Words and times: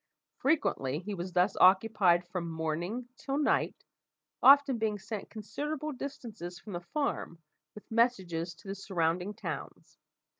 Frequently 0.39 0.97
he 0.97 1.13
was 1.13 1.31
thus 1.33 1.55
occupied 1.61 2.27
from 2.27 2.49
morning 2.49 3.07
till 3.17 3.37
night, 3.37 3.83
often 4.41 4.79
being 4.79 4.97
sent 4.97 5.29
considerable 5.29 5.91
distances 5.91 6.57
from 6.57 6.73
the 6.73 6.79
farm 6.79 7.37
with 7.75 7.91
messages 7.91 8.55
to 8.55 8.67
the 8.67 8.73
surrounding 8.73 9.35
towns. 9.35 9.99